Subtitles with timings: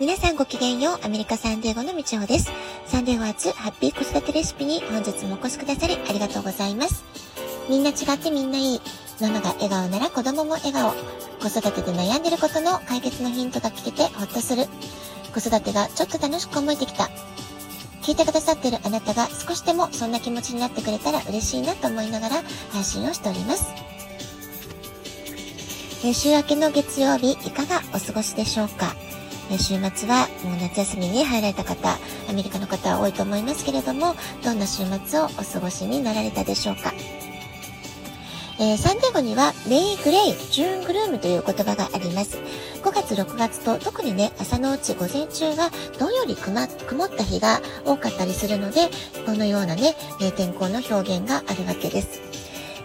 [0.00, 2.50] 皆さんごきげんよう、アメリカサンデーゴのみちほです。
[2.86, 7.04] サンデーゴ初ハッピー子育てレシピに本日もお越しくださりありがとうございます。
[7.68, 8.80] みんな違ってみんないい。
[9.20, 10.94] ママが笑顔なら子供も笑顔。
[11.42, 14.64] 子育てで悩んでることの解決のヒントが聞けてほっとする。
[15.34, 17.10] 子育てがちょっと楽しく思えてきた。
[18.00, 22.42] 聞いてくださってるあなたが少しでもそんな気持ちになってくれたら嬉しいなと思いながら
[22.72, 23.66] 配信をしております。
[26.14, 28.96] 週明けの月曜日、いかがお過ごしでしょうか？
[29.58, 31.98] 週末はもう夏休みに入られた方、
[32.28, 34.14] アメリカの方は多いと思いますけれども、
[34.44, 36.92] どんな週末をお過ごしになられたでしょうか。
[38.62, 42.36] えー、サンデーゴにはメイグレイ、ジューングルームという言葉があります。
[42.82, 46.62] 5月、6月と特にね、朝のうち午前中はどんより曇
[47.04, 48.90] った日が多かったりするので、
[49.24, 49.96] このようなね、
[50.36, 52.29] 天候の表現があるわけです。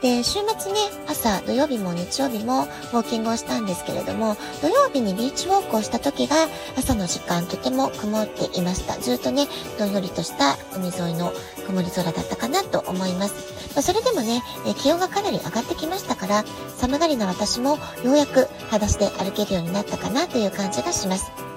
[0.00, 6.36] で、週末ね、朝、土曜日も日曜日もウォーキングをしたんですけれども、土曜日にビーチウォークをした時が
[6.76, 8.96] 朝の時間とても曇っていました。
[8.98, 11.32] ずっとね、どんよりとした海沿いの
[11.66, 13.34] 曇り空だったかなと思います。
[13.74, 14.42] まそれでもね、
[14.76, 16.44] 気温がかなり上がってきましたから、
[16.76, 21.47] 寒がりな私もようやく裸足で歩けるようになったかなという感じがします。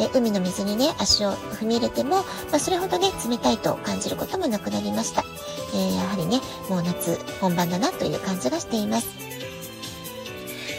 [0.00, 5.24] え海の水にね、足を踏み入れても、まあ、それほどね、冷たいと感じることもなくなりました。
[5.74, 9.08] えー、やはりね、もう夏本番だなという感じがしています。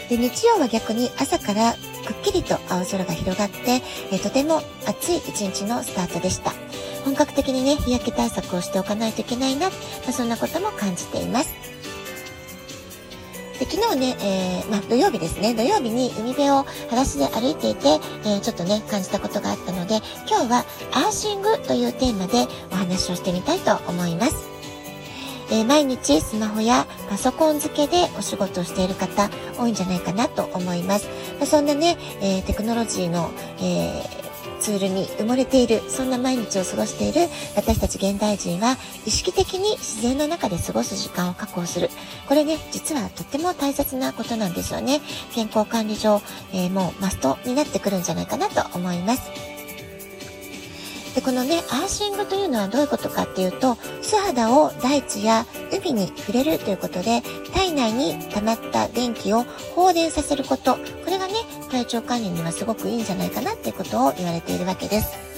[0.08, 1.72] で、日曜は逆に朝から
[2.04, 6.52] くっきりと青空が広がって、えー、とても暑い一日のスタートでした。
[7.04, 9.74] 本格的にね、日焼け対策をしておかないといけないな、ま
[10.08, 11.71] あ、そんなことも感じています。
[13.62, 24.48] で昨日ね、えー、まあ、土曜日ですね、土曜日に海辺を裸足で歩いていて、えー、ちょっとね、感じたことがあったので、今日はアーシングというテーマでお話をしてみたいと思います。
[25.52, 31.08] えー、毎日スマホやパソコン付けでお仕事をしている方多いんじゃないかなと思います。
[31.46, 34.31] そんなね、えテクノロジーの、えー
[34.62, 41.90] ツールに埋もれている、そんな毎日を過ごしている私たち現代人は、意識的に自然の中で過ごす時間を確保する。
[42.28, 45.00] これね、実はとっても大切なことなんですよね。
[45.34, 46.22] 健康管理上、
[46.52, 49.51] えー、もうマストになってくるんじゃないかなと思います。
[51.14, 60.80] で、このね、アーシングというのはどういうことかっていうと、素肌を大地や海に触れるということで、体内に溜まった電気を放電させること、こ
[61.10, 61.34] れがね、
[61.70, 65.31] 体調管理にはすごくいいんじゃないかなっていうことを言われているわけです。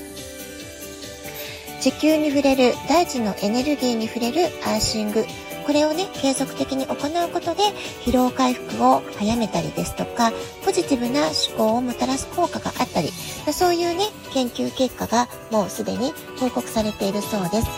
[1.84, 5.26] 地球に触れる、大地のエネルギーに触れるアーシング。
[5.66, 7.62] これをね、継続的に行うことで、
[8.06, 10.32] 疲労回復を早めたりですとか、
[10.64, 13.10] ポジティブな思考をもたらす効果があったり、
[13.52, 17.68] そういうね、研究結果がもうすでに報告されているそうです。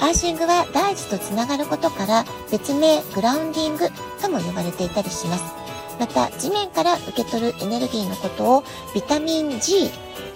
[0.00, 3.90] アーシングは大地とつながることから別名グラウンディング
[4.22, 5.63] とも呼ばれていたりします。
[5.98, 9.90] また地面から受け取るエネルギーのことをビタミン G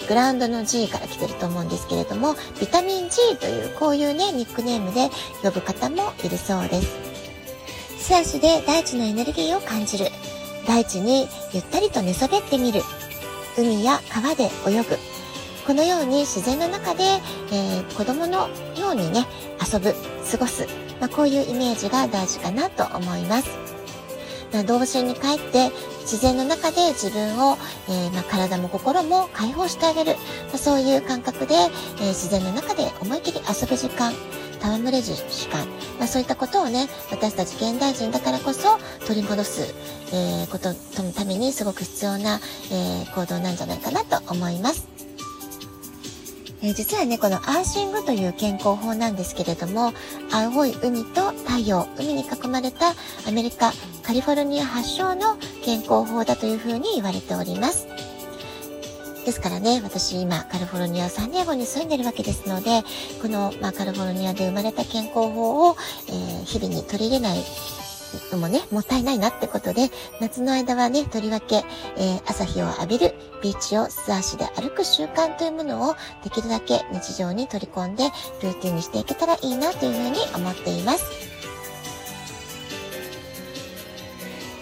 [0.08, 5.10] グラウンドの G から来てると思うんですけれども、ビタミン G というこういうね、ニックネームで
[5.42, 6.96] 呼ぶ方もいるそうです。
[7.98, 10.06] 素足で大地のエネルギーを感じる。
[10.66, 12.80] 大地にゆったりと寝そべってみる。
[13.58, 14.96] 海や川で泳ぐ。
[15.66, 17.04] このように自然の中で、
[17.52, 18.48] えー、子供の
[18.78, 19.26] ようにね、
[19.60, 19.94] 遊ぶ、
[20.30, 20.66] 過ごす。
[21.00, 23.67] まあ、こういうイメージが大事かなと思います。
[24.52, 25.70] まあ、童心に帰って
[26.02, 27.56] 自然の中で自分を、
[27.88, 30.12] えー、まあ、体も心も解放してあげる、
[30.48, 34.12] まあ、そういう感覚で、えー、自然の中で思い切り遊ぶ時間
[34.60, 35.66] 戯れる時間、
[35.98, 39.74] まあ、そういったことをね私たち現代人だからこそ取り戻す、
[40.12, 40.70] えー、こと
[41.02, 42.40] のためにすごく必要な、
[42.72, 44.97] え行動なんじゃないかなと思います。
[46.62, 49.92] えー、実はね、このアーシングという健康法なんですけれども、
[50.32, 52.94] 青い海と太陽、海に囲まれた
[53.26, 57.86] アメリカ、カリフォルニア発祥の健康法だというふうに言われております。
[59.24, 62.82] ですからね、私今カリフォルニアサンディエゴに住んでるわけですので、
[63.20, 65.76] この、まあ、カリフォルニアで生まれた健康法を、
[66.08, 67.38] えー、日々に取り入れない
[68.36, 71.64] もね、もったいないなってことで、夏の間はね、とりわけ、
[71.96, 75.94] えー、朝日を浴びる、ビーチを素足で歩く習慣というものを
[76.24, 78.04] できるだけ日常に取り込んで、
[78.42, 81.28] ルーティンにしていけたらいいなというふうに思っています。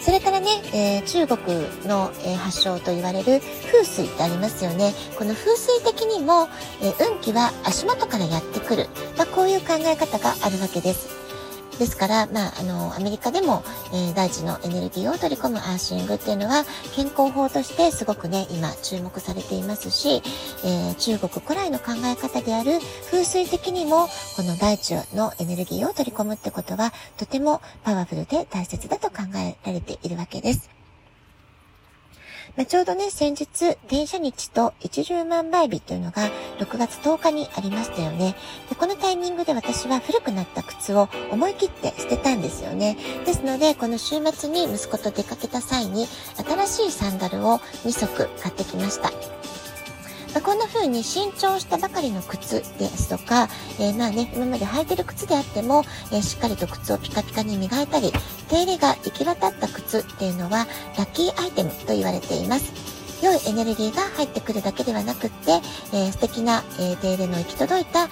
[0.07, 1.59] それからね、えー、中国
[1.89, 3.41] の、えー、発祥と言われる
[3.73, 4.95] 風水ってありますよね。
[5.19, 6.49] この風水的にも、
[6.81, 8.89] え、運気は足元からやってくる。
[9.19, 11.26] まあ、こういう考え方があるわけです。
[11.79, 13.63] ですから、まあ、あの、アメリカでも、
[13.93, 16.65] えー、大地のエネルギーを取り込むアーシングっていうのは、
[16.95, 20.23] 健康法としてすごくね、今注目されていますし、
[20.65, 22.79] えー、中国古来の考え方である
[23.11, 30.76] 風水的にも、この大地のエネルギーを取り込むってことは、とてもパワフルで大切だと考えられているわけです。
[32.57, 36.23] まあ、ちょうどね、先日、電車日と一十万倍日というのが
[36.59, 38.35] 6月10日にありましたよね。
[38.71, 42.97] で、このタイミングで私は古くなった靴を思い切って捨てたんですよね。
[43.27, 46.07] ですので、この週末に息子と出かけた際に、
[46.67, 49.13] 新しいサンダルを2足買ってきました。
[50.37, 53.49] ま、こんな風に新調したばかりの靴ですとか、
[53.81, 55.83] えー、まあね、今まで履いてる靴であっても、
[56.13, 58.13] えー、しっかりと靴をピカピカに磨いたり、
[58.49, 60.67] 手入れが行き渡った靴っていうのは
[60.99, 62.97] ラッキーアイテムと言われています。
[63.23, 65.53] 良いエネルギーが入ってくるだけではなくって、
[65.93, 68.09] えー、素敵な、えー、手入れの行き届いた、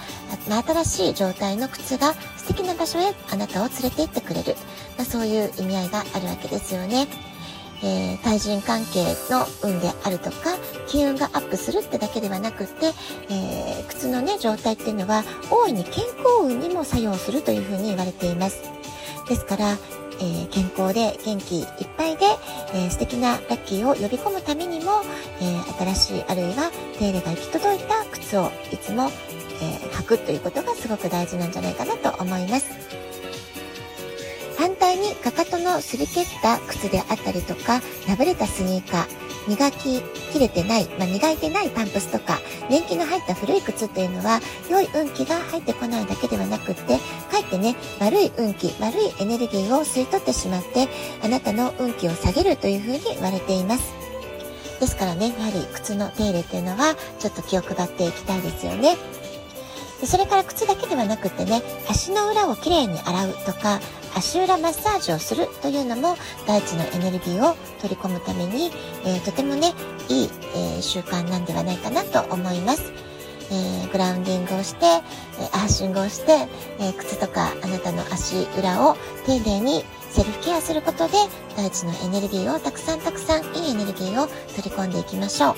[0.49, 4.55] まあ、新しい状態の靴が素敵な場所へあなたを連れて行ってくれる、
[4.97, 7.07] まあ、そういう意味合いがあるわけですよね。
[7.83, 10.55] えー、対人関係の運であるとか、
[10.87, 12.87] 金運がアップするってだけではなくって、
[13.29, 18.63] えー、靴のね、状態っていうのは、大いに健康運にも作用するというふうに言われています。
[19.27, 19.77] ですから、
[20.19, 21.65] えー、健康で元気いっ
[21.97, 22.25] ぱいで、
[22.73, 25.01] えー、素敵なラッキーを呼び込むためにも、
[25.41, 29.09] えー、新しいあるいは手入れが行き届いた靴をいつも、
[29.61, 32.67] え履くということがすごく大事なんじゃないかなと思います。
[34.57, 40.01] 反対にかかとの擦り切った靴であったりとか、破れたスニーカー、磨き
[40.31, 42.39] 切れてない、まあ、磨いてないパンプスとか、
[42.69, 50.87] 年季の入った古い靴っていうのは、良い運気が入ってこないだけではなくって、かえってね、悪い運気、悪いエネルギーを吸い取ってしまって、
[51.23, 53.93] あなたの運気を下げるというふうに言われています。
[54.79, 58.97] ですからね、やはり靴の手入れっていうのは、ちょっと気を配っていきたいですよね。
[60.01, 63.79] でそれから靴だけではなくてね、足の裏をきれいに洗うとか、
[64.15, 66.15] 足裏マッサージをするというのも
[66.47, 68.71] 大地のエネルギーを取り込むために、
[69.05, 69.73] えー、とてもね、
[70.09, 72.93] いい、えー、習慣なんではないかなと思います。
[73.51, 74.99] えー、グラウンディングをして、え
[75.53, 76.47] アーシングをして、
[76.79, 78.95] え靴とかあなたの足裏を
[79.25, 81.13] 丁寧にセルフケアすることで
[81.55, 85.55] 大地のエネルギーをたくさんたくさんいいエネルギーを取り込んでいきましょう。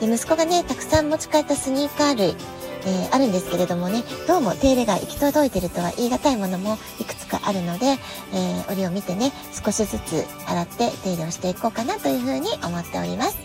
[0.00, 2.36] で息子がね、たくさん持ち帰ったスニーカー類、
[2.86, 13.38] えー、あるんですけれどもね、どうも手入れが行き届いてるとは言い難いものもいくつかあるので、えー、折を見てね、少しずつ洗って手入れをしていこうかなというふうに思っております。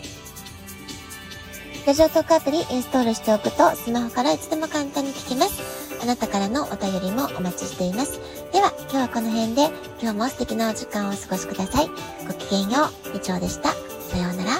[1.86, 5.80] ラジオトークアプリインストールしておくとスマホからいつでも簡単に聞きます。
[6.02, 8.20] あなたからのお便りもお待ちしています。
[8.52, 9.70] では、今日はこの辺で
[10.00, 11.88] 今日も素敵なお時間をお過ごしください。
[12.26, 13.12] ごきげんよう。
[13.14, 13.70] みちょうでした。
[13.70, 14.59] さようなら。